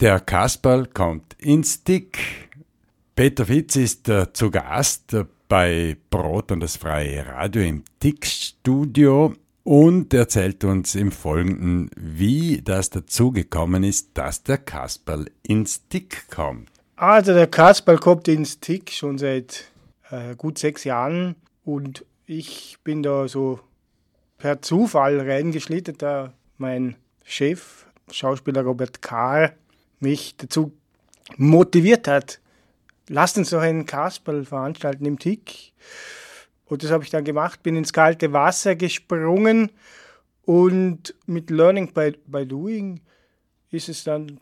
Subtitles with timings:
[0.00, 2.18] Der Kasperl kommt ins Dick.
[3.14, 5.16] Peter Fitz ist äh, zu Gast
[5.48, 12.90] bei Brot und das freie Radio im Dick-Studio und erzählt uns im Folgenden, wie das
[12.90, 16.70] dazu gekommen ist, dass der Kasperl ins Dick kommt.
[16.96, 19.70] Also der Kasperl kommt ins Tick schon seit
[20.10, 23.60] äh, gut sechs Jahren und ich bin da so
[24.38, 29.52] per Zufall reingeschlittert, da mein Chef, Schauspieler Robert Kahr,
[30.04, 30.72] mich dazu
[31.36, 32.40] motiviert hat,
[33.08, 35.72] lasst uns doch einen Kasperl veranstalten im Tick.
[36.66, 39.70] Und das habe ich dann gemacht, bin ins kalte Wasser gesprungen
[40.44, 43.00] und mit Learning by, by Doing
[43.70, 44.38] ist es dann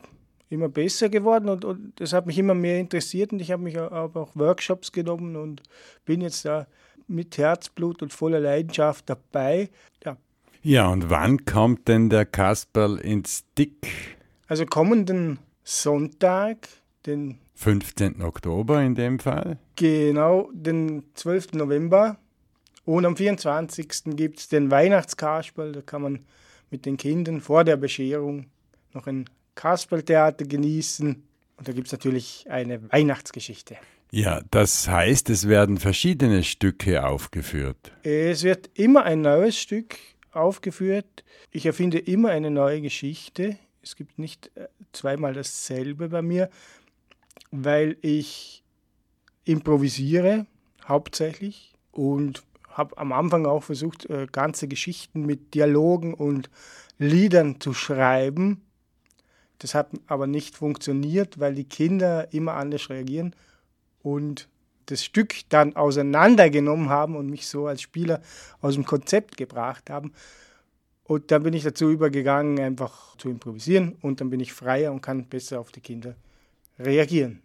[0.51, 3.79] immer besser geworden und, und das hat mich immer mehr interessiert und ich habe mich
[3.79, 5.63] auch, auch Workshops genommen und
[6.05, 6.67] bin jetzt da
[7.09, 9.71] mit Herzblut und voller Leidenschaft dabei.
[10.05, 10.17] Ja,
[10.63, 13.87] ja und wann kommt denn der Kasperl ins Dick?
[14.47, 16.69] Also kommenden Sonntag,
[17.07, 18.23] den 15.
[18.23, 19.59] Oktober in dem Fall?
[19.77, 21.53] Genau, den 12.
[21.53, 22.19] November.
[22.85, 24.17] Und am 24.
[24.17, 25.73] gibt es den Weihnachtskasperl.
[25.73, 26.21] Da kann man
[26.71, 28.47] mit den Kindern vor der Bescherung
[28.93, 31.23] noch ein Kasperltheater genießen.
[31.57, 33.77] Und da gibt es natürlich eine Weihnachtsgeschichte.
[34.11, 37.93] Ja, das heißt, es werden verschiedene Stücke aufgeführt.
[38.03, 39.97] Es wird immer ein neues Stück
[40.33, 41.25] aufgeführt.
[41.51, 43.57] Ich erfinde immer eine neue Geschichte.
[43.83, 46.51] Es gibt nicht äh, zweimal dasselbe bei mir,
[47.51, 48.63] weil ich
[49.45, 50.47] improvisiere
[50.87, 56.51] hauptsächlich und habe am Anfang auch versucht, äh, ganze Geschichten mit Dialogen und
[56.99, 58.63] Liedern zu schreiben.
[59.59, 63.35] Das hat aber nicht funktioniert, weil die Kinder immer anders reagieren
[64.03, 64.49] und
[64.87, 68.21] das Stück dann auseinandergenommen haben und mich so als Spieler
[68.61, 70.13] aus dem Konzept gebracht haben.
[71.13, 75.03] Und dann bin ich dazu übergegangen, einfach zu improvisieren und dann bin ich freier und
[75.03, 76.15] kann besser auf die Kinder
[76.79, 77.43] reagieren.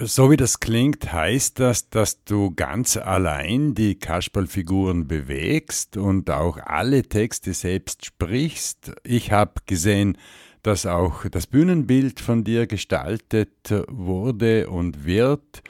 [0.00, 6.56] So wie das klingt, heißt das, dass du ganz allein die Kasperlfiguren bewegst und auch
[6.56, 8.92] alle Texte selbst sprichst.
[9.04, 10.16] Ich habe gesehen,
[10.62, 15.62] dass auch das Bühnenbild von dir gestaltet wurde und wird.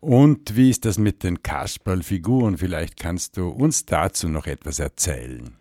[0.00, 2.56] Und wie ist das mit den Kasperlfiguren?
[2.56, 5.54] Vielleicht kannst du uns dazu noch etwas erzählen.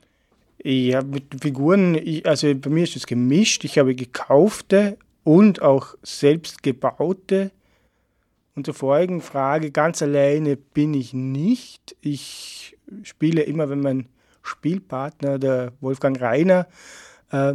[0.67, 3.63] Ja, mit Figuren, also bei mir ist es gemischt.
[3.65, 7.51] Ich habe gekaufte und auch selbst gebaute.
[8.55, 11.95] Und zur vorigen Frage, ganz alleine bin ich nicht.
[12.01, 14.07] Ich spiele immer, wenn mein
[14.41, 16.67] Spielpartner, der Wolfgang Reiner,
[17.29, 17.53] äh,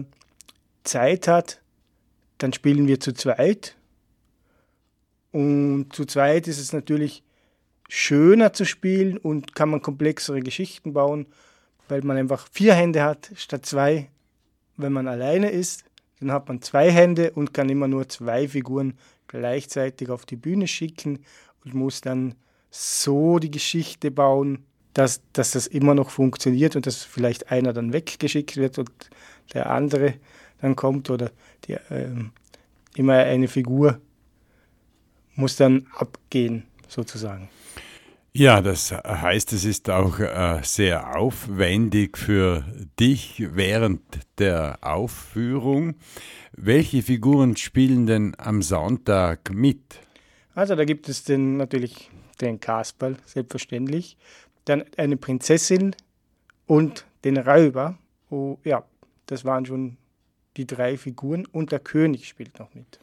[0.85, 1.61] Zeit hat,
[2.39, 3.75] dann spielen wir zu zweit.
[5.33, 7.25] Und zu zweit ist es natürlich
[7.89, 11.27] schöner zu spielen und kann man komplexere Geschichten bauen,
[11.91, 14.09] weil man einfach vier Hände hat statt zwei,
[14.77, 15.85] wenn man alleine ist.
[16.21, 18.95] Dann hat man zwei Hände und kann immer nur zwei Figuren
[19.27, 21.21] gleichzeitig auf die Bühne schicken
[21.65, 22.35] und muss dann
[22.71, 24.65] so die Geschichte bauen,
[24.95, 28.91] dass, dass das immer noch funktioniert und dass vielleicht einer dann weggeschickt wird und
[29.55, 30.15] der andere
[30.61, 31.31] dann kommt oder
[31.65, 32.09] die, äh,
[32.95, 34.01] immer eine Figur
[35.35, 37.49] muss dann abgehen sozusagen.
[38.33, 42.65] Ja, das heißt, es ist auch äh, sehr aufwendig für
[43.01, 44.01] dich während
[44.39, 45.97] der Aufführung.
[46.53, 49.99] Welche Figuren spielen denn am Sonntag mit?
[50.55, 52.09] Also da gibt es den, natürlich
[52.41, 54.17] den Kasperl, selbstverständlich,
[54.65, 55.97] dann eine Prinzessin
[56.67, 57.99] und den Räuber.
[58.31, 58.85] Oh, ja,
[59.27, 59.97] das waren schon
[60.57, 63.01] die drei Figuren und der König spielt noch mit.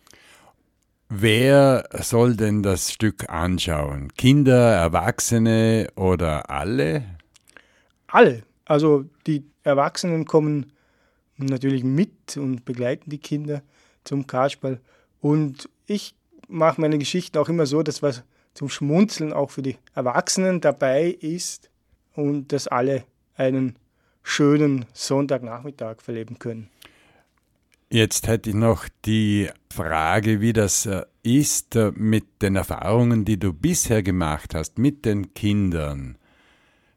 [1.10, 4.12] Wer soll denn das Stück anschauen?
[4.18, 7.04] Kinder, Erwachsene oder alle?
[8.08, 8.44] Alle.
[8.66, 10.74] Also die Erwachsenen kommen
[11.38, 13.62] natürlich mit und begleiten die Kinder
[14.04, 14.82] zum Kasperl.
[15.22, 16.14] Und ich
[16.50, 21.06] mache meine Geschichten auch immer so, dass was zum Schmunzeln auch für die Erwachsenen dabei
[21.08, 21.70] ist
[22.16, 23.78] und dass alle einen
[24.24, 26.70] schönen Sonntagnachmittag verleben können.
[27.90, 33.40] Jetzt hätte ich noch die Frage, wie das äh, ist äh, mit den Erfahrungen, die
[33.40, 36.18] du bisher gemacht hast mit den Kindern.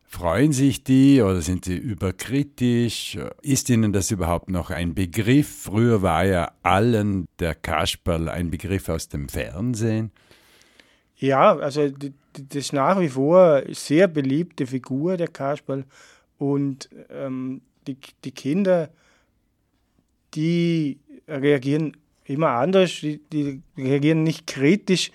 [0.02, 3.16] Freuen sich die oder sind sie überkritisch?
[3.42, 5.62] Ist ihnen das überhaupt noch ein Begriff?
[5.62, 10.10] Früher war ja allen der Kasperl ein Begriff aus dem Fernsehen.
[11.16, 15.84] Ja, also das ist nach wie vor sehr beliebte Figur, der Kasperl.
[16.38, 18.90] Und ähm, die, die Kinder
[20.34, 20.98] die
[21.28, 25.10] reagieren immer anders, die, die reagieren nicht kritisch.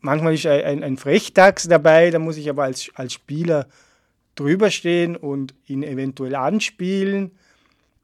[0.00, 3.66] Manchmal ist ein, ein Frechdachs dabei, da muss ich aber als, als Spieler
[4.34, 7.30] drüber stehen und ihn eventuell anspielen.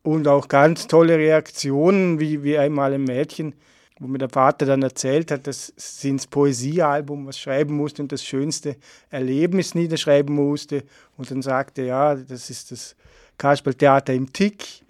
[0.02, 3.54] und auch ganz tolle Reaktionen, wie, wie einmal ein Mädchen,
[3.98, 8.10] wo mir der Vater dann erzählt hat, dass sie ins Poesiealbum was schreiben musste und
[8.10, 8.76] das schönste
[9.10, 10.84] Erlebnis niederschreiben musste.
[11.19, 12.96] Und dann sagte, ja, das ist das
[13.36, 14.82] Kasperltheater im Tick.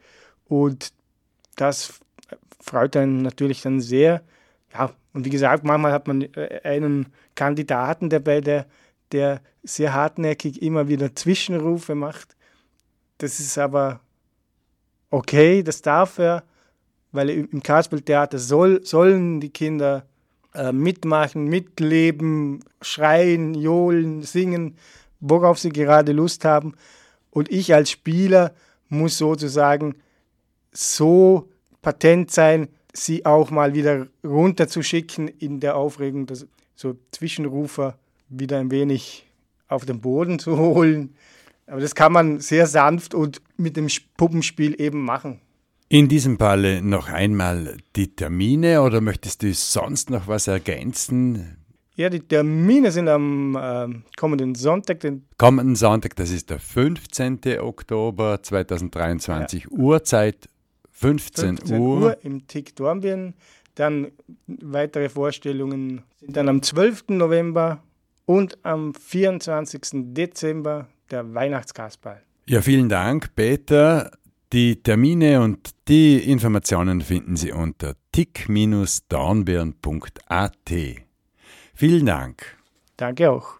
[0.50, 0.92] Und
[1.54, 2.00] das
[2.60, 4.20] freut einen natürlich dann sehr.
[4.74, 7.06] Ja, und wie gesagt, manchmal hat man äh, einen
[7.36, 8.66] Kandidaten dabei, der,
[9.12, 12.36] der sehr hartnäckig immer wieder Zwischenrufe macht.
[13.18, 14.00] Das ist aber
[15.10, 16.42] okay, das darf er,
[17.12, 20.04] weil im Kasperltheater soll, sollen die Kinder
[20.52, 24.76] äh, mitmachen, mitleben, schreien, johlen, singen,
[25.20, 26.74] worauf sie gerade Lust haben.
[27.30, 28.52] Und ich als Spieler
[28.88, 29.94] muss sozusagen
[30.72, 31.48] so
[31.82, 38.70] patent sein, sie auch mal wieder runterzuschicken in der Aufregung, dass so Zwischenrufer wieder ein
[38.70, 39.26] wenig
[39.68, 41.14] auf den Boden zu holen.
[41.66, 43.86] Aber das kann man sehr sanft und mit dem
[44.16, 45.40] Puppenspiel eben machen.
[45.88, 51.56] In diesem Falle noch einmal die Termine oder möchtest du sonst noch was ergänzen?
[51.96, 55.00] Ja, die Termine sind am äh, kommenden Sonntag.
[55.00, 57.40] Den kommenden Sonntag, das ist der 15.
[57.60, 59.70] Oktober 2023, ja.
[59.70, 60.48] Uhrzeit
[61.00, 62.02] 15, 15 Uhr.
[62.02, 63.34] Uhr im TIC Dornbirn.
[63.74, 64.12] Dann
[64.46, 67.04] weitere Vorstellungen sind dann am 12.
[67.08, 67.82] November
[68.26, 70.12] und am 24.
[70.14, 72.22] Dezember der Weihnachtskasperl.
[72.46, 74.12] Ja, vielen Dank, Peter.
[74.52, 80.54] Die Termine und die Informationen finden Sie unter tick-dornbirn.at.
[81.74, 82.56] Vielen Dank.
[82.96, 83.59] Danke auch.